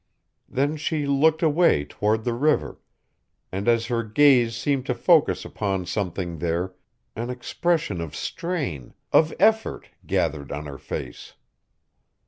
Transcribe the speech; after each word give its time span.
Then 0.49 0.77
she 0.77 1.05
looked 1.05 1.43
away 1.43 1.85
toward 1.85 2.23
the 2.23 2.33
river, 2.33 2.79
and 3.51 3.67
as 3.67 3.85
her 3.85 4.01
gaze 4.01 4.55
seemed 4.55 4.87
to 4.87 4.95
focus 4.95 5.45
upon 5.45 5.85
something 5.85 6.39
there, 6.39 6.73
an 7.15 7.29
expression 7.29 8.01
of 8.01 8.15
strain, 8.15 8.95
of 9.13 9.31
effort, 9.39 9.89
gathered 10.07 10.51
on 10.51 10.65
her 10.65 10.79
face. 10.79 11.35